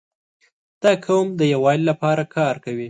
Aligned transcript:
•دا 0.81 0.91
قوم 1.05 1.27
د 1.39 1.41
یووالي 1.53 1.83
لپاره 1.91 2.23
کار 2.35 2.55
کوي. 2.63 2.79